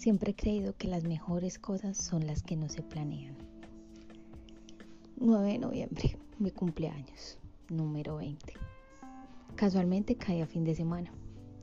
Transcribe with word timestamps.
Siempre 0.00 0.30
he 0.30 0.34
creído 0.34 0.74
que 0.78 0.88
las 0.88 1.04
mejores 1.04 1.58
cosas 1.58 1.98
son 1.98 2.26
las 2.26 2.42
que 2.42 2.56
no 2.56 2.70
se 2.70 2.80
planean. 2.80 3.36
9 5.18 5.52
de 5.52 5.58
noviembre, 5.58 6.16
mi 6.38 6.50
cumpleaños, 6.50 7.36
número 7.68 8.16
20. 8.16 8.54
Casualmente 9.56 10.14
caía 10.14 10.46
fin 10.46 10.64
de 10.64 10.74
semana. 10.74 11.12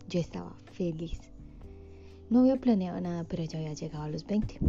Yo 0.08 0.20
estaba 0.20 0.56
feliz. 0.72 1.20
No 2.30 2.42
había 2.42 2.58
planeado 2.58 3.02
nada, 3.02 3.24
pero 3.24 3.44
ya 3.44 3.58
había 3.58 3.74
llegado 3.74 4.04
a 4.04 4.10
los 4.10 4.24
20. 4.28 4.60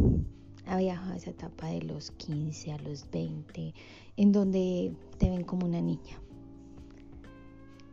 Había 0.65 0.93
viajado 0.93 1.13
a 1.13 1.17
esa 1.17 1.29
etapa 1.29 1.67
de 1.67 1.83
los 1.83 2.09
15 2.09 2.71
a 2.71 2.79
los 2.79 3.07
20, 3.11 3.75
en 4.17 4.31
donde 4.31 4.93
te 5.19 5.29
ven 5.29 5.43
como 5.43 5.67
una 5.67 5.79
niña. 5.79 6.19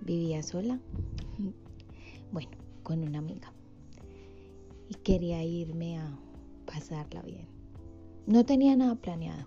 Vivía 0.01 0.43
sola, 0.43 0.81
bueno, 2.33 2.53
con 2.83 3.03
una 3.03 3.19
amiga 3.19 3.53
y 4.89 4.95
quería 4.95 5.43
irme 5.43 5.99
a 5.99 6.19
pasarla 6.65 7.23
bien. 7.23 7.47
No 8.27 8.45
tenía 8.45 8.77
nada 8.77 8.95
planeado. 8.97 9.47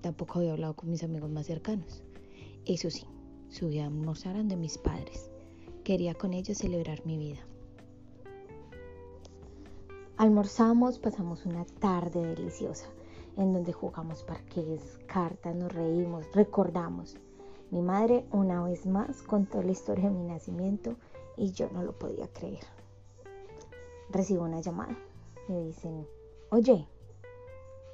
Tampoco 0.00 0.38
había 0.38 0.52
hablado 0.52 0.74
con 0.74 0.90
mis 0.90 1.02
amigos 1.02 1.30
más 1.30 1.46
cercanos. 1.46 2.02
Eso 2.64 2.90
sí, 2.90 3.04
subí 3.48 3.78
a 3.78 3.86
almorzar 3.86 4.42
de 4.44 4.56
mis 4.56 4.78
padres. 4.78 5.30
Quería 5.84 6.14
con 6.14 6.32
ellos 6.32 6.58
celebrar 6.58 7.04
mi 7.06 7.18
vida. 7.18 7.40
Almorzamos, 10.16 10.98
pasamos 10.98 11.46
una 11.46 11.64
tarde 11.64 12.24
deliciosa 12.26 12.88
en 13.36 13.52
donde 13.52 13.72
jugamos 13.72 14.24
parques, 14.24 14.98
cartas, 15.06 15.54
nos 15.54 15.72
reímos, 15.72 16.26
recordamos. 16.34 17.16
Mi 17.70 17.82
madre 17.82 18.24
una 18.32 18.64
vez 18.64 18.84
más 18.84 19.22
contó 19.22 19.62
la 19.62 19.70
historia 19.70 20.10
de 20.10 20.16
mi 20.16 20.24
nacimiento 20.24 20.96
y 21.36 21.52
yo 21.52 21.70
no 21.70 21.84
lo 21.84 21.96
podía 21.96 22.26
creer 22.32 22.64
recibo 24.10 24.44
una 24.44 24.60
llamada. 24.60 24.96
Me 25.48 25.60
dicen, 25.62 26.06
oye, 26.50 26.86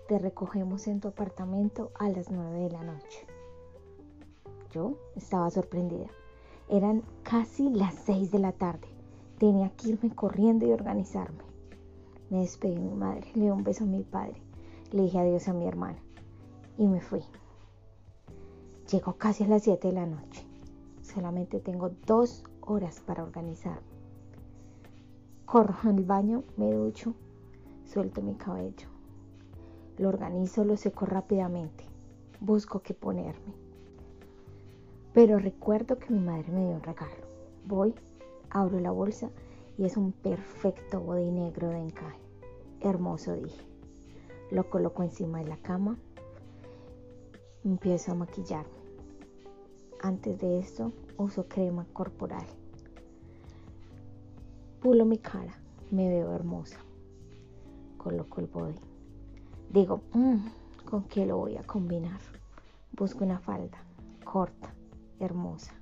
te 0.08 0.18
recogemos 0.18 0.86
en 0.86 1.00
tu 1.00 1.08
apartamento 1.08 1.90
a 1.98 2.08
las 2.08 2.30
9 2.30 2.60
de 2.60 2.70
la 2.70 2.82
noche. 2.82 3.26
Yo 4.70 4.96
estaba 5.16 5.50
sorprendida. 5.50 6.08
Eran 6.68 7.02
casi 7.22 7.70
las 7.70 7.94
6 8.06 8.30
de 8.32 8.38
la 8.38 8.52
tarde. 8.52 8.88
Tenía 9.38 9.70
que 9.70 9.90
irme 9.90 10.14
corriendo 10.14 10.66
y 10.66 10.72
organizarme. 10.72 11.44
Me 12.30 12.40
despedí 12.40 12.74
de 12.74 12.80
mi 12.80 12.94
madre, 12.94 13.30
le 13.34 13.44
di 13.44 13.50
un 13.50 13.62
beso 13.64 13.84
a 13.84 13.86
mi 13.86 14.02
padre, 14.02 14.40
le 14.90 15.02
dije 15.02 15.18
adiós 15.18 15.46
a 15.48 15.52
mi 15.52 15.66
hermana 15.66 15.98
y 16.78 16.86
me 16.86 17.00
fui. 17.00 17.22
Llegó 18.90 19.14
casi 19.14 19.44
a 19.44 19.48
las 19.48 19.62
7 19.62 19.88
de 19.88 19.94
la 19.94 20.06
noche. 20.06 20.46
Solamente 21.02 21.60
tengo 21.60 21.90
dos 22.06 22.44
horas 22.60 23.00
para 23.00 23.22
organizarme. 23.22 23.93
Corro 25.44 25.76
al 25.88 26.02
baño, 26.04 26.42
me 26.56 26.72
ducho, 26.72 27.14
suelto 27.84 28.22
mi 28.22 28.34
cabello. 28.34 28.88
Lo 29.98 30.08
organizo, 30.08 30.64
lo 30.64 30.76
seco 30.76 31.04
rápidamente. 31.04 31.84
Busco 32.40 32.80
qué 32.80 32.94
ponerme. 32.94 33.54
Pero 35.12 35.38
recuerdo 35.38 35.98
que 35.98 36.12
mi 36.12 36.18
madre 36.18 36.50
me 36.50 36.66
dio 36.66 36.76
un 36.76 36.82
regalo. 36.82 37.14
Voy, 37.66 37.94
abro 38.50 38.80
la 38.80 38.90
bolsa 38.90 39.30
y 39.76 39.84
es 39.84 39.96
un 39.96 40.12
perfecto 40.12 41.00
body 41.00 41.30
negro 41.30 41.68
de 41.68 41.78
encaje. 41.78 42.20
Hermoso, 42.80 43.34
dije. 43.34 43.66
Lo 44.50 44.68
coloco 44.70 45.02
encima 45.02 45.38
de 45.38 45.48
la 45.48 45.58
cama. 45.58 45.98
Empiezo 47.64 48.12
a 48.12 48.16
maquillarme. 48.16 48.72
Antes 50.00 50.40
de 50.40 50.58
esto 50.58 50.90
uso 51.18 51.46
crema 51.48 51.86
corporal 51.92 52.46
pulo 54.84 55.06
mi 55.06 55.16
cara, 55.16 55.54
me 55.90 56.10
veo 56.10 56.34
hermosa. 56.34 56.76
Coloco 57.96 58.42
el 58.42 58.48
body. 58.48 58.74
Digo, 59.70 60.02
mm, 60.12 60.36
¿con 60.84 61.04
qué 61.04 61.24
lo 61.24 61.38
voy 61.38 61.56
a 61.56 61.62
combinar? 61.62 62.20
Busco 62.92 63.24
una 63.24 63.38
falda 63.38 63.78
corta, 64.24 64.74
hermosa. 65.20 65.72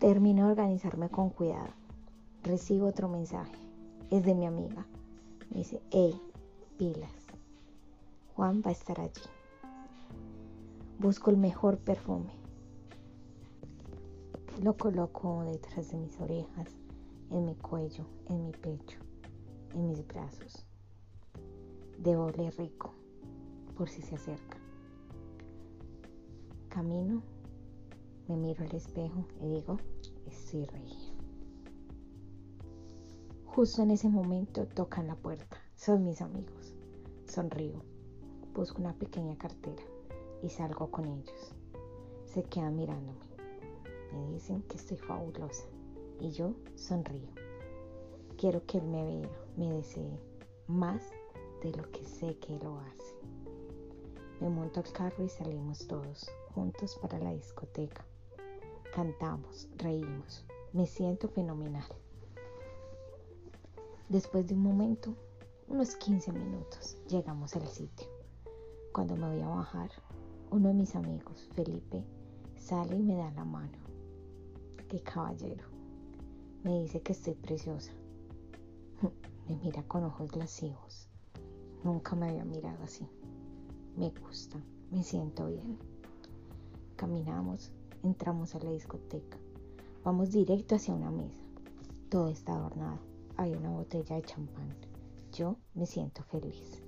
Termino 0.00 0.46
de 0.46 0.50
organizarme 0.50 1.08
con 1.08 1.30
cuidado. 1.30 1.70
Recibo 2.42 2.88
otro 2.88 3.08
mensaje. 3.08 3.54
Es 4.10 4.24
de 4.24 4.34
mi 4.34 4.44
amiga. 4.44 4.84
Me 5.50 5.58
dice, 5.58 5.80
hey, 5.92 6.20
pilas. 6.76 7.28
Juan 8.34 8.60
va 8.66 8.70
a 8.70 8.72
estar 8.72 9.00
allí. 9.00 9.22
Busco 10.98 11.30
el 11.30 11.36
mejor 11.36 11.78
perfume 11.78 12.32
lo 14.62 14.76
coloco 14.76 15.44
detrás 15.44 15.90
de 15.90 15.98
mis 15.98 16.18
orejas, 16.20 16.74
en 17.30 17.44
mi 17.44 17.54
cuello, 17.56 18.06
en 18.26 18.44
mi 18.44 18.52
pecho, 18.52 18.98
en 19.74 19.88
mis 19.88 20.06
brazos. 20.06 20.64
De 21.98 22.16
oler 22.16 22.54
rico, 22.56 22.94
por 23.76 23.88
si 23.88 24.02
se 24.02 24.14
acerca. 24.14 24.56
Camino, 26.68 27.22
me 28.28 28.36
miro 28.36 28.64
al 28.64 28.74
espejo 28.74 29.26
y 29.40 29.48
digo, 29.48 29.78
estoy 30.26 30.64
regia. 30.64 31.14
Justo 33.44 33.82
en 33.82 33.90
ese 33.90 34.08
momento 34.08 34.66
tocan 34.66 35.06
la 35.06 35.16
puerta. 35.16 35.56
Son 35.76 36.04
mis 36.04 36.20
amigos. 36.20 36.74
Sonrío. 37.26 37.82
Busco 38.54 38.80
una 38.80 38.94
pequeña 38.94 39.36
cartera 39.36 39.82
y 40.42 40.48
salgo 40.50 40.90
con 40.90 41.06
ellos. 41.06 41.54
Se 42.26 42.42
quedan 42.42 42.76
mirándome. 42.76 43.35
Dicen 44.36 44.62
que 44.62 44.76
estoy 44.76 44.96
fabulosa 44.96 45.64
y 46.20 46.30
yo 46.30 46.54
sonrío. 46.74 47.30
Quiero 48.36 48.64
que 48.66 48.78
él 48.78 48.84
me 48.84 49.04
vea, 49.04 49.30
me 49.56 49.72
desee 49.72 50.20
más 50.66 51.02
de 51.62 51.72
lo 51.72 51.90
que 51.90 52.04
sé 52.04 52.36
que 52.38 52.58
lo 52.58 52.78
hace. 52.78 53.14
Me 54.40 54.48
monto 54.48 54.80
al 54.80 54.92
carro 54.92 55.24
y 55.24 55.28
salimos 55.28 55.86
todos 55.86 56.30
juntos 56.54 56.98
para 57.00 57.18
la 57.18 57.32
discoteca. 57.32 58.04
Cantamos, 58.94 59.68
reímos. 59.76 60.44
Me 60.72 60.86
siento 60.86 61.28
fenomenal. 61.28 61.88
Después 64.08 64.46
de 64.46 64.54
un 64.54 64.60
momento, 64.60 65.14
unos 65.68 65.96
15 65.96 66.32
minutos, 66.32 66.98
llegamos 67.08 67.56
al 67.56 67.66
sitio. 67.68 68.06
Cuando 68.92 69.16
me 69.16 69.28
voy 69.28 69.40
a 69.40 69.48
bajar, 69.48 69.90
uno 70.50 70.68
de 70.68 70.74
mis 70.74 70.94
amigos, 70.94 71.48
Felipe, 71.54 72.04
sale 72.54 72.96
y 72.96 73.02
me 73.02 73.16
da 73.16 73.30
la 73.32 73.44
mano 73.44 73.86
qué 74.88 75.00
caballero. 75.00 75.64
Me 76.62 76.80
dice 76.80 77.00
que 77.00 77.12
estoy 77.12 77.34
preciosa. 77.34 77.92
Me 79.48 79.56
mira 79.56 79.82
con 79.84 80.04
ojos 80.04 80.34
lascivos. 80.36 81.08
Nunca 81.84 82.16
me 82.16 82.28
había 82.28 82.44
mirado 82.44 82.82
así. 82.82 83.06
Me 83.96 84.10
gusta, 84.10 84.58
me 84.90 85.04
siento 85.04 85.46
bien. 85.46 85.78
Caminamos, 86.96 87.70
entramos 88.02 88.54
a 88.54 88.58
la 88.58 88.70
discoteca. 88.70 89.38
Vamos 90.02 90.32
directo 90.32 90.74
hacia 90.74 90.94
una 90.94 91.10
mesa. 91.10 91.40
Todo 92.08 92.28
está 92.28 92.54
adornado. 92.54 92.98
Hay 93.36 93.54
una 93.54 93.70
botella 93.70 94.16
de 94.16 94.22
champán. 94.22 94.74
Yo 95.32 95.56
me 95.74 95.86
siento 95.86 96.22
feliz. 96.24 96.82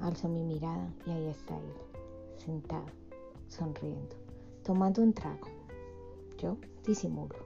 Alzo 0.00 0.28
mi 0.28 0.42
mirada 0.42 0.92
y 1.06 1.10
ahí 1.10 1.26
está 1.26 1.56
él, 1.56 1.74
sentado, 2.38 2.86
sonriendo, 3.48 4.16
tomando 4.64 5.02
un 5.02 5.12
trago. 5.12 5.59
Yo 6.40 6.56
disimulo. 6.86 7.36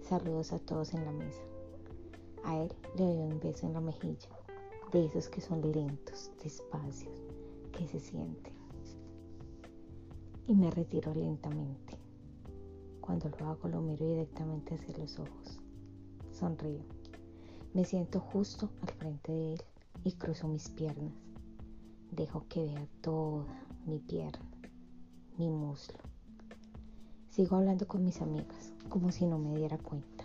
Saludos 0.00 0.50
a 0.54 0.58
todos 0.58 0.94
en 0.94 1.04
la 1.04 1.12
mesa. 1.12 1.42
A 2.44 2.56
él 2.62 2.72
le 2.96 3.04
doy 3.04 3.16
un 3.18 3.40
beso 3.40 3.66
en 3.66 3.74
la 3.74 3.80
mejilla, 3.82 4.30
de 4.90 5.04
esos 5.04 5.28
que 5.28 5.42
son 5.42 5.60
lentos, 5.70 6.30
despacios, 6.42 7.14
que 7.72 7.86
se 7.86 8.00
sienten. 8.00 8.54
Y 10.46 10.54
me 10.54 10.70
retiro 10.70 11.12
lentamente. 11.12 11.98
Cuando 13.02 13.28
lo 13.38 13.48
hago 13.48 13.68
lo 13.68 13.82
miro 13.82 14.06
directamente 14.06 14.76
hacia 14.76 14.96
los 14.96 15.18
ojos. 15.18 15.58
Sonrío. 16.32 16.84
Me 17.74 17.84
siento 17.84 18.20
justo 18.20 18.70
al 18.80 18.94
frente 18.94 19.32
de 19.32 19.52
él 19.52 19.62
y 20.04 20.12
cruzo 20.12 20.48
mis 20.48 20.70
piernas. 20.70 21.12
Dejo 22.12 22.46
que 22.48 22.64
vea 22.64 22.88
toda 23.02 23.44
mi 23.84 23.98
pierna, 23.98 24.50
mi 25.36 25.50
muslo 25.50 26.05
Sigo 27.36 27.56
hablando 27.56 27.86
con 27.86 28.02
mis 28.02 28.22
amigas, 28.22 28.72
como 28.88 29.12
si 29.12 29.26
no 29.26 29.38
me 29.38 29.54
diera 29.54 29.76
cuenta. 29.76 30.24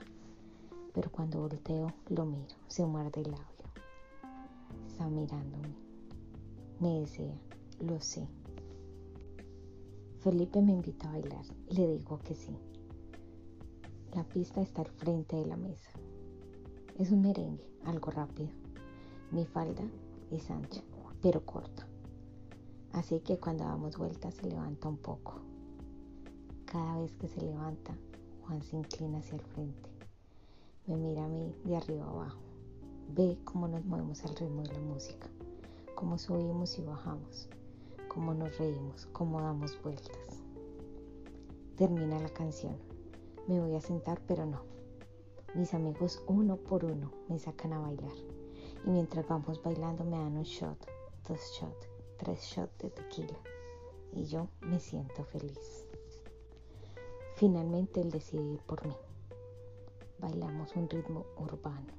Pero 0.93 1.11
cuando 1.11 1.41
volteo, 1.41 1.91
lo 2.07 2.23
miro, 2.23 2.55
se 2.69 2.85
muerde 2.85 3.19
el 3.19 3.31
labio. 3.31 3.45
Está 4.87 5.09
mirándome. 5.09 5.75
Me 6.79 7.01
desea, 7.01 7.37
lo 7.81 7.99
sé. 7.99 8.25
Felipe 10.21 10.61
me 10.61 10.71
invita 10.71 11.09
a 11.09 11.11
bailar 11.11 11.43
le 11.71 11.97
digo 11.97 12.17
que 12.19 12.33
sí. 12.33 12.55
La 14.15 14.23
pista 14.23 14.61
está 14.61 14.83
al 14.83 14.87
frente 14.87 15.35
de 15.35 15.47
la 15.47 15.57
mesa. 15.57 15.91
Es 16.97 17.11
un 17.11 17.23
merengue, 17.23 17.69
algo 17.83 18.09
rápido. 18.11 18.51
Mi 19.31 19.43
falda 19.43 19.83
es 20.31 20.49
ancha, 20.49 20.81
pero 21.21 21.45
corta. 21.45 21.85
Así 22.93 23.19
que 23.19 23.37
cuando 23.37 23.65
damos 23.65 23.97
vueltas 23.97 24.33
se 24.35 24.47
levanta 24.47 24.87
un 24.87 24.95
poco. 24.95 25.50
Cada 26.71 26.99
vez 26.99 27.11
que 27.15 27.27
se 27.27 27.41
levanta, 27.41 27.93
Juan 28.47 28.61
se 28.63 28.77
inclina 28.77 29.17
hacia 29.17 29.35
el 29.35 29.41
frente. 29.41 29.89
Me 30.87 30.95
mira 30.95 31.25
a 31.25 31.27
mí 31.27 31.53
de 31.65 31.75
arriba 31.75 32.05
abajo. 32.05 32.39
Ve 33.09 33.37
cómo 33.43 33.67
nos 33.67 33.83
movemos 33.83 34.23
al 34.23 34.37
ritmo 34.37 34.61
de 34.61 34.71
la 34.71 34.79
música, 34.79 35.27
cómo 35.95 36.17
subimos 36.17 36.79
y 36.79 36.81
bajamos, 36.83 37.49
cómo 38.07 38.33
nos 38.33 38.57
reímos, 38.57 39.05
cómo 39.07 39.41
damos 39.41 39.83
vueltas. 39.83 40.15
Termina 41.75 42.17
la 42.21 42.29
canción. 42.29 42.77
Me 43.49 43.59
voy 43.59 43.75
a 43.75 43.81
sentar, 43.81 44.21
pero 44.25 44.45
no. 44.45 44.61
Mis 45.53 45.73
amigos 45.73 46.23
uno 46.27 46.55
por 46.55 46.85
uno 46.85 47.11
me 47.27 47.37
sacan 47.37 47.73
a 47.73 47.79
bailar. 47.79 48.15
Y 48.85 48.89
mientras 48.91 49.27
vamos 49.27 49.61
bailando 49.61 50.05
me 50.05 50.17
dan 50.17 50.37
un 50.37 50.43
shot, 50.43 50.79
dos 51.27 51.41
shots, 51.51 51.89
tres 52.17 52.39
shots 52.43 52.77
de 52.77 52.91
tequila. 52.91 53.37
Y 54.13 54.23
yo 54.23 54.47
me 54.61 54.79
siento 54.79 55.25
feliz. 55.25 55.91
Finalmente 57.41 57.99
él 57.99 58.11
decide 58.11 58.53
ir 58.53 58.59
por 58.67 58.85
mí. 58.85 58.93
Bailamos 60.19 60.75
un 60.75 60.87
ritmo 60.87 61.25
urbano, 61.37 61.91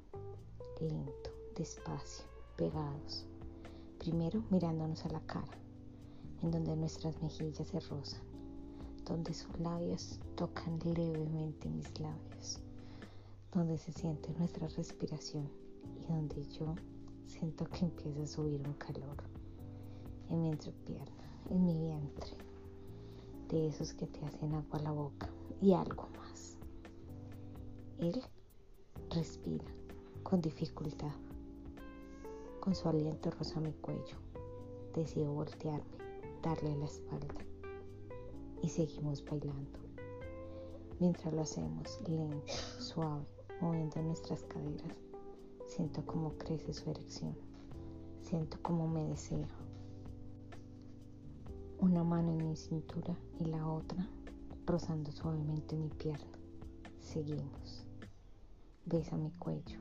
lento, 0.81 1.31
despacio, 1.57 2.25
pegados. 2.57 3.27
Primero 3.99 4.45
mirándonos 4.51 5.05
a 5.05 5.09
la 5.09 5.21
cara, 5.23 5.59
en 6.43 6.53
donde 6.53 6.77
nuestras 6.77 7.21
mejillas 7.21 7.67
se 7.67 7.81
rozan, 7.81 8.23
donde 9.05 9.35
sus 9.35 9.59
labios 9.59 10.21
tocan 10.37 10.79
levemente 10.85 11.69
mis 11.69 11.91
labios, 11.99 12.61
donde 13.53 13.79
se 13.79 13.93
siente 13.93 14.33
nuestra 14.39 14.69
respiración 14.69 15.51
y 15.99 16.05
donde 16.05 16.47
yo 16.51 16.73
siento 17.27 17.65
que 17.65 17.87
empieza 17.87 18.23
a 18.23 18.27
subir 18.29 18.65
un 18.65 18.75
calor 18.75 19.17
en 20.29 20.41
mi 20.41 20.51
entrepierna, 20.51 21.25
en 21.51 21.65
mi 21.65 21.81
vientre, 21.81 22.29
de 23.53 23.69
esos 23.69 23.93
que 23.93 24.07
te 24.07 24.25
hacen 24.25 24.55
agua 24.55 24.79
a 24.79 24.83
la 24.83 24.93
boca 24.93 25.29
y 25.61 25.75
algo 25.75 26.09
más. 26.17 26.57
Él 27.99 28.21
respira 29.11 29.65
con 30.23 30.41
dificultad. 30.41 31.13
Con 32.61 32.75
su 32.75 32.89
aliento 32.89 33.31
roza 33.31 33.61
mi 33.61 33.73
cuello. 33.75 34.17
Decido 34.95 35.33
voltearme, 35.33 35.85
darle 36.43 36.75
la 36.77 36.87
espalda 36.87 37.45
y 38.63 38.69
seguimos 38.69 39.23
bailando. 39.25 39.79
Mientras 40.99 41.35
lo 41.35 41.43
hacemos 41.43 42.01
lento, 42.09 42.53
suave, 42.79 43.27
moviendo 43.61 44.01
nuestras 44.03 44.43
caderas, 44.45 44.97
siento 45.67 46.05
cómo 46.07 46.33
crece 46.39 46.73
su 46.73 46.89
erección. 46.89 47.37
Siento 48.23 48.57
cómo 48.63 48.89
me 48.89 49.05
desea. 49.09 49.49
Una 51.83 52.05
mano 52.05 52.31
en 52.31 52.49
mi 52.49 52.55
cintura 52.55 53.19
y 53.41 53.45
la 53.47 53.67
otra 53.67 54.07
rozando 54.67 55.11
suavemente 55.11 55.75
mi 55.75 55.89
pierna. 55.89 56.39
Seguimos. 57.01 57.85
Besa 58.87 59.17
mi 59.17 59.33
cuello 59.33 59.81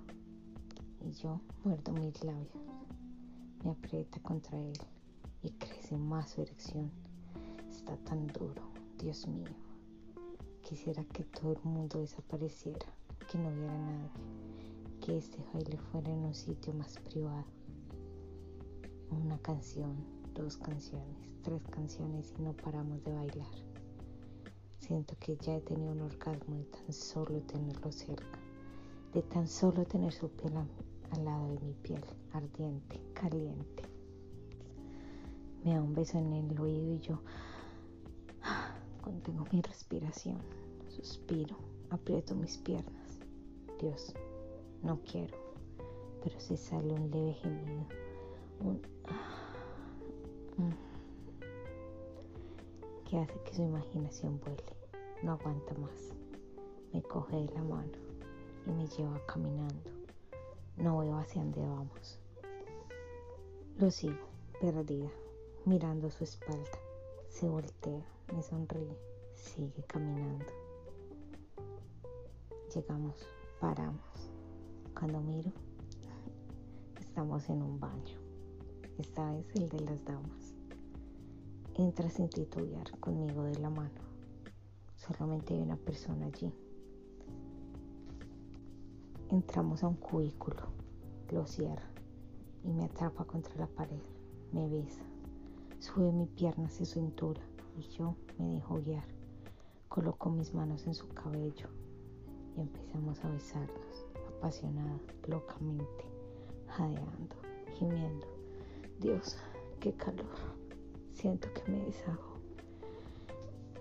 y 1.00 1.12
yo 1.12 1.40
muerdo 1.64 1.92
mis 1.92 2.24
labios. 2.24 2.50
Me 3.64 3.70
aprieta 3.70 4.20
contra 4.22 4.58
él 4.58 4.80
y 5.44 5.52
crece 5.52 5.96
más 5.96 6.32
su 6.32 6.42
erección. 6.42 6.90
Está 7.70 7.96
tan 7.98 8.26
duro, 8.26 8.64
Dios 8.98 9.28
mío. 9.28 9.54
Quisiera 10.64 11.04
que 11.04 11.24
todo 11.24 11.54
el 11.54 11.64
mundo 11.64 12.00
desapareciera, 12.00 12.88
que 13.32 13.38
no 13.38 13.50
hubiera 13.50 13.78
nadie, 13.78 14.10
que 15.02 15.18
este 15.20 15.38
baile 15.54 15.78
fuera 15.78 16.10
en 16.10 16.26
un 16.26 16.34
sitio 16.34 16.74
más 16.74 16.98
privado. 16.98 17.46
Una 19.12 19.38
canción, 19.38 19.98
dos 20.34 20.58
canciones, 20.58 21.31
tres 21.42 21.62
canciones 21.70 22.34
y 22.38 22.42
no 22.42 22.54
paramos 22.54 23.04
de 23.04 23.14
bailar. 23.14 23.48
Siento 24.78 25.16
que 25.20 25.36
ya 25.38 25.56
he 25.56 25.62
tenido 25.62 25.92
un 25.92 26.02
orgasmo 26.02 26.56
de 26.56 26.64
tan 26.66 26.94
solo 26.94 27.40
tenerlo 27.42 27.92
cerca, 27.92 28.40
de 29.14 29.22
tan 29.24 29.48
solo 29.48 29.86
tener 29.86 30.12
su 30.12 30.30
piel 30.30 30.54
al 31.12 31.26
lado 31.26 31.48
de 31.50 31.60
mi 31.60 31.74
piel, 31.74 32.04
ardiente, 32.34 33.00
caliente. 33.14 33.84
Me 35.64 35.76
da 35.76 35.82
un 35.82 35.94
beso 35.94 36.18
en 36.18 36.34
el 36.34 36.60
oído 36.60 36.94
y 36.94 37.00
yo 37.00 37.22
contengo 39.02 39.46
mi 39.52 39.62
respiración, 39.62 40.38
suspiro, 40.90 41.56
aprieto 41.90 42.36
mis 42.36 42.58
piernas. 42.58 43.20
Dios, 43.80 44.14
no 44.84 45.00
quiero, 45.02 45.38
pero 46.24 46.40
se 46.40 46.58
sale 46.58 46.94
un 46.94 47.10
leve 47.12 47.34
gemido, 47.34 47.88
un 48.60 48.82
que 53.12 53.20
hace 53.20 53.38
que 53.42 53.54
su 53.54 53.62
imaginación 53.62 54.40
vuele. 54.40 54.64
No 55.22 55.34
aguanta 55.34 55.74
más. 55.74 56.14
Me 56.94 57.04
coge 57.04 57.36
de 57.36 57.54
la 57.54 57.62
mano 57.62 57.92
y 58.66 58.72
me 58.72 58.88
lleva 58.88 59.20
caminando. 59.26 59.92
No 60.78 61.00
veo 61.00 61.18
hacia 61.18 61.42
dónde 61.42 61.60
vamos. 61.60 62.18
Lo 63.78 63.92
sigo, 63.92 64.16
perdida, 64.62 65.10
mirando 65.66 66.10
su 66.10 66.24
espalda. 66.24 66.80
Se 67.28 67.50
voltea, 67.50 68.06
me 68.34 68.42
sonríe, 68.42 68.98
sigue 69.36 69.84
caminando. 69.88 70.46
Llegamos, 72.74 73.28
paramos. 73.60 74.32
Cuando 74.98 75.20
miro, 75.20 75.52
estamos 76.98 77.50
en 77.50 77.62
un 77.62 77.78
baño. 77.78 78.18
Esta 78.98 79.34
vez 79.34 79.46
el 79.56 79.68
de 79.68 79.82
las 79.82 80.06
damas. 80.06 80.41
Entra 81.82 82.12
sin 82.12 82.30
titubear 82.30 82.92
conmigo 83.00 83.42
de 83.42 83.58
la 83.58 83.72
mano. 83.72 84.02
Solamente 84.98 85.56
hay 85.56 85.62
una 85.62 85.78
persona 85.78 86.28
allí. 86.28 86.54
Entramos 89.32 89.84
a 89.84 89.88
un 89.88 89.96
cubículo, 89.96 90.62
lo 91.32 91.48
cierra 91.48 91.90
y 92.64 92.72
me 92.72 92.86
atrapa 92.86 93.26
contra 93.26 93.56
la 93.56 93.66
pared. 93.66 94.04
Me 94.52 94.70
besa, 94.70 95.02
sube 95.80 96.12
mi 96.12 96.28
pierna 96.28 96.68
hacia 96.68 96.86
su 96.86 97.00
cintura 97.00 97.42
y 97.76 97.82
yo 97.98 98.16
me 98.38 98.54
dejo 98.54 98.76
guiar. 98.76 99.08
Coloco 99.90 100.30
mis 100.30 100.54
manos 100.54 100.86
en 100.86 100.94
su 100.94 101.08
cabello 101.10 101.68
y 102.56 102.62
empezamos 102.62 103.26
a 103.26 103.30
besarnos, 103.32 104.06
apasionada, 104.38 105.00
locamente, 105.28 106.06
jadeando, 106.68 107.36
gimiendo. 107.74 108.28
Dios, 109.00 109.36
qué 109.80 109.94
calor. 109.94 110.61
Siento 111.22 111.54
que 111.54 111.72
me 111.72 111.86
deshago. 111.86 112.40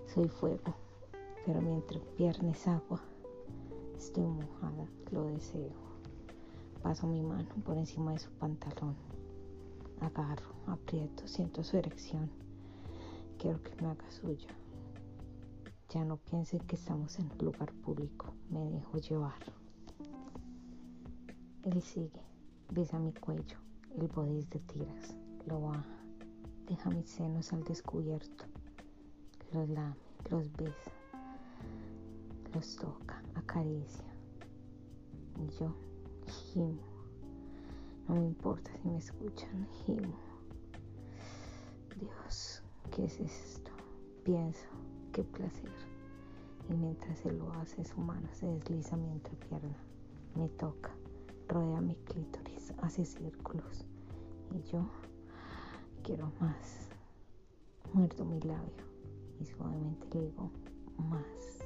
Soy 0.05 0.27
fuego, 0.27 0.75
pero 1.43 1.59
mientras 1.59 2.03
piernes 2.15 2.67
agua. 2.67 3.01
Estoy 3.97 4.27
mojada, 4.27 4.87
lo 5.09 5.25
deseo. 5.25 5.73
Paso 6.83 7.07
mi 7.07 7.23
mano 7.23 7.49
por 7.65 7.79
encima 7.79 8.11
de 8.11 8.19
su 8.19 8.29
pantalón. 8.33 8.95
Agarro, 10.01 10.53
aprieto, 10.67 11.27
siento 11.27 11.63
su 11.63 11.77
erección. 11.77 12.29
Quiero 13.39 13.59
que 13.63 13.75
me 13.81 13.87
haga 13.87 14.11
suya. 14.11 14.55
Ya 15.89 16.05
no 16.05 16.17
piense 16.17 16.59
que 16.59 16.75
estamos 16.75 17.17
en 17.17 17.31
un 17.31 17.37
lugar 17.39 17.73
público. 17.73 18.35
Me 18.51 18.69
dejo 18.69 18.99
llevar. 18.99 19.39
Él 21.63 21.81
sigue, 21.81 22.21
besa 22.69 22.99
mi 22.99 23.13
cuello. 23.13 23.57
El 23.97 24.09
bodiz 24.09 24.47
de 24.51 24.59
tiras. 24.59 25.17
Lo 25.47 25.59
baja 25.59 26.00
deja 26.71 26.89
mis 26.89 27.09
senos 27.09 27.51
al 27.51 27.65
descubierto, 27.65 28.45
los 29.51 29.67
lame, 29.67 29.93
los 30.29 30.49
besa, 30.53 30.93
los 32.53 32.77
toca, 32.77 33.21
acaricia. 33.35 34.05
Y 35.37 35.49
yo 35.59 35.75
gimo. 36.27 36.81
No 38.07 38.15
me 38.15 38.25
importa 38.25 38.71
si 38.81 38.87
me 38.87 38.99
escuchan, 38.99 39.67
gimo. 39.83 40.15
Dios, 41.99 42.63
¿qué 42.95 43.03
es 43.03 43.19
esto? 43.19 43.71
Pienso, 44.23 44.69
qué 45.11 45.23
placer. 45.23 45.73
Y 46.69 46.73
mientras 46.73 47.25
él 47.25 47.37
lo 47.37 47.51
hace, 47.51 47.83
su 47.83 47.99
mano 47.99 48.29
se 48.31 48.45
desliza 48.45 48.95
mi 48.95 49.11
entrepierna, 49.11 49.75
me 50.35 50.47
toca, 50.47 50.91
rodea 51.49 51.81
mi 51.81 51.95
clítoris, 51.95 52.71
hace 52.81 53.03
círculos. 53.03 53.85
Y 54.53 54.61
yo 54.71 54.89
quiero 56.11 56.29
más. 56.41 56.89
Muerdo 57.93 58.25
mi 58.25 58.41
labio 58.41 58.83
y 59.39 59.45
suavemente 59.45 60.05
le 60.13 60.25
digo 60.25 60.51
más. 60.97 61.59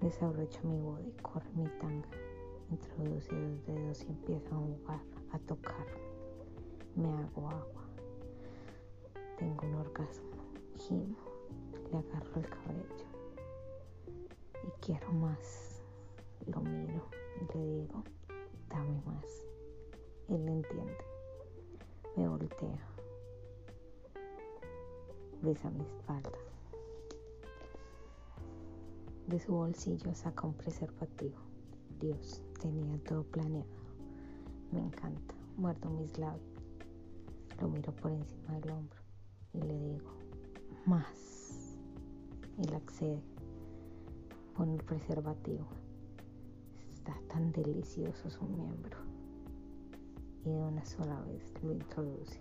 Desabrocho 0.00 0.60
mi 0.64 0.80
body, 0.80 1.12
corre 1.20 1.50
mi 1.54 1.68
tanga, 1.80 2.08
introduce 2.70 3.28
dos 3.28 3.66
dedos 3.66 4.02
y 4.04 4.08
empiezo 4.08 4.54
a 4.54 4.58
jugar, 4.58 5.00
a 5.32 5.38
tocar. 5.40 5.86
Me 6.96 7.12
hago 7.12 7.50
agua. 7.50 7.84
Tengo 9.38 9.66
un 9.66 9.74
orgasmo, 9.74 10.30
gimo, 10.78 11.18
le 11.92 11.98
agarro 11.98 12.36
el 12.36 12.48
cabello 12.48 13.06
y 14.66 14.70
quiero 14.80 15.12
más. 15.12 15.82
Lo 16.46 16.62
miro 16.62 17.04
y 17.42 17.58
le 17.58 17.66
digo, 17.82 18.02
dame 18.70 19.02
más. 19.04 19.46
Él 20.28 20.48
entiende 20.48 21.07
me 22.18 22.26
voltea, 22.28 22.78
besa 25.40 25.70
mi 25.70 25.84
espalda. 25.84 26.32
De 29.28 29.38
su 29.38 29.52
bolsillo 29.52 30.12
saca 30.14 30.48
un 30.48 30.54
preservativo. 30.54 31.38
Dios 32.00 32.42
tenía 32.60 32.98
todo 33.04 33.22
planeado. 33.22 33.68
Me 34.72 34.80
encanta. 34.80 35.34
Muerdo 35.56 35.90
mis 35.90 36.18
labios. 36.18 36.42
Lo 37.60 37.68
miro 37.68 37.94
por 37.94 38.10
encima 38.10 38.58
del 38.58 38.70
hombro 38.70 39.00
y 39.52 39.62
le 39.62 39.78
digo, 39.78 40.10
más. 40.86 41.78
La 42.68 42.78
accede. 42.78 43.22
Pone 44.56 44.74
el 44.74 44.82
preservativo. 44.82 45.68
Está 46.94 47.14
tan 47.28 47.52
delicioso 47.52 48.28
su 48.28 48.44
miembro. 48.44 49.07
Y 50.44 50.50
de 50.50 50.62
una 50.62 50.84
sola 50.84 51.20
vez 51.22 51.52
lo 51.62 51.72
introduce. 51.72 52.40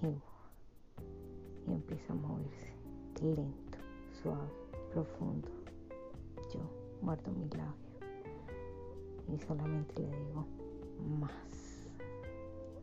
Gimo. 0.00 0.20
Y 1.66 1.72
empieza 1.72 2.12
a 2.12 2.16
moverse. 2.16 2.74
Lento, 3.22 3.78
suave, 4.22 4.50
profundo. 4.92 5.48
Yo 6.52 6.60
muerdo 7.00 7.30
mi 7.32 7.48
labio. 7.50 7.74
Y 9.32 9.38
solamente 9.38 10.02
le 10.02 10.08
digo, 10.08 10.46
más. 11.18 11.86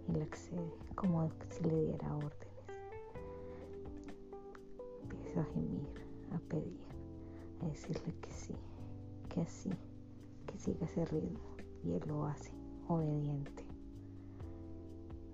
Y 0.07 0.13
le 0.13 0.24
accede 0.24 0.74
como 0.95 1.29
si 1.50 1.63
le 1.63 1.86
diera 1.86 2.15
órdenes. 2.15 2.51
Empieza 5.03 5.41
a 5.41 5.45
gemir, 5.45 5.89
a 6.33 6.39
pedir, 6.50 6.81
a 7.62 7.65
decirle 7.67 8.13
que 8.21 8.31
sí, 8.31 8.55
que 9.29 9.45
sí, 9.45 9.69
que 10.48 10.57
siga 10.57 10.86
ese 10.86 11.05
ritmo. 11.05 11.39
Y 11.83 11.93
él 11.93 12.03
lo 12.07 12.25
hace, 12.25 12.51
obediente. 12.88 13.61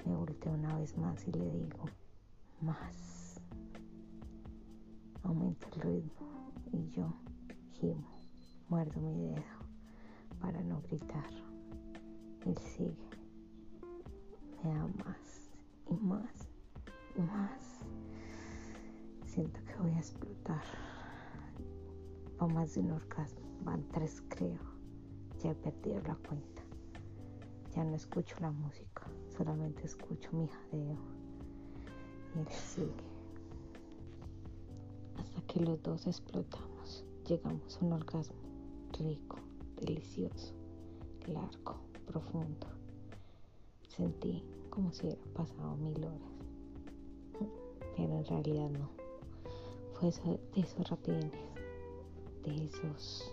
Me 0.08 0.16
volteo 0.16 0.54
una 0.54 0.78
vez 0.78 0.98
más 0.98 1.28
y 1.28 1.34
le 1.34 1.52
digo, 1.52 1.84
más. 2.62 3.42
Aumenta 5.22 5.68
el 5.68 5.82
ritmo 5.82 6.54
y 6.72 6.90
yo 6.92 7.14
gimo, 7.74 8.08
muerdo 8.70 9.02
mi 9.02 9.18
dedo 9.18 9.44
para 10.40 10.62
no 10.64 10.82
gritar. 10.84 11.30
Él 12.46 12.58
sigue. 12.58 12.96
Me 14.64 14.74
da 14.74 14.88
más 15.04 15.52
y 15.90 15.98
más 15.98 16.48
y 17.18 17.22
más. 17.24 17.82
Siento 19.26 19.60
que 19.66 19.76
voy 19.76 19.92
a 19.92 19.98
explotar. 19.98 20.64
Va 22.42 22.48
más 22.48 22.76
de 22.76 22.80
un 22.80 22.92
orgasmo. 22.92 23.42
Van 23.66 23.84
tres 23.90 24.24
creo. 24.30 24.62
Ya 25.44 25.52
he 25.52 25.56
perdido 25.56 26.02
la 26.04 26.16
cuenta. 26.16 26.67
Ya 27.78 27.84
no 27.84 27.96
escucho 27.96 28.36
la 28.40 28.50
música. 28.50 29.04
Solamente 29.38 29.86
escucho 29.86 30.32
mi 30.34 30.48
jadeo. 30.48 30.98
Y 32.34 32.40
él 32.40 32.48
sigue. 32.50 32.92
Hasta 35.16 35.42
que 35.42 35.60
los 35.60 35.84
dos 35.84 36.08
explotamos. 36.08 37.06
Llegamos 37.28 37.78
a 37.78 37.86
un 37.86 37.94
orgasmo 37.94 38.36
rico, 38.98 39.38
delicioso, 39.80 40.56
largo, 41.28 41.76
profundo. 42.08 42.66
Sentí 43.88 44.44
como 44.72 44.92
si 44.92 45.06
hubiera 45.06 45.22
pasado 45.36 45.76
mil 45.76 46.04
horas, 46.04 46.32
pero 47.96 48.18
en 48.18 48.26
realidad 48.26 48.72
no. 48.72 48.90
Fue 49.94 50.10
eso, 50.10 50.24
de 50.24 50.62
esos 50.62 50.90
rapidines, 50.90 51.32
de 52.44 52.66
esos 52.66 53.32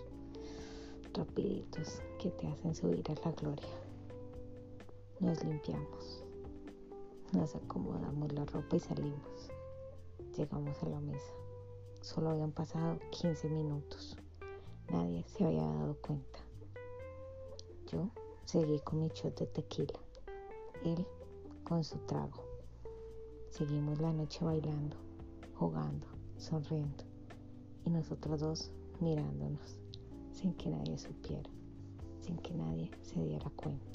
rapiditos 1.15 1.99
que 2.19 2.29
te 2.29 2.45
hacen 2.45 2.75
subir 2.75 3.03
a 3.09 3.15
la 3.27 3.31
gloria. 3.31 3.84
Nos 5.19 5.43
limpiamos, 5.43 6.23
nos 7.31 7.55
acomodamos 7.55 8.31
la 8.33 8.45
ropa 8.45 8.75
y 8.75 8.79
salimos. 8.79 9.49
Llegamos 10.35 10.81
a 10.83 10.89
la 10.89 10.99
mesa. 10.99 11.33
Solo 12.01 12.29
habían 12.29 12.51
pasado 12.51 12.99
15 13.11 13.49
minutos. 13.49 14.17
Nadie 14.91 15.23
se 15.27 15.45
había 15.45 15.65
dado 15.65 15.95
cuenta. 16.01 16.39
Yo 17.87 18.09
seguí 18.45 18.79
con 18.79 18.99
mi 18.99 19.09
shot 19.09 19.39
de 19.39 19.47
tequila 19.47 19.99
él 20.85 21.05
con 21.63 21.83
su 21.83 21.97
trago. 21.99 22.43
Seguimos 23.49 23.99
la 23.99 24.11
noche 24.11 24.43
bailando, 24.43 24.95
jugando, 25.55 26.05
sonriendo 26.37 27.03
y 27.85 27.89
nosotros 27.89 28.39
dos 28.41 28.71
mirándonos 28.99 29.79
sin 30.31 30.53
que 30.53 30.69
nadie 30.69 30.97
supiera, 30.97 31.49
sin 32.21 32.37
que 32.37 32.53
nadie 32.53 32.91
se 33.01 33.23
diera 33.23 33.49
cuenta. 33.55 33.94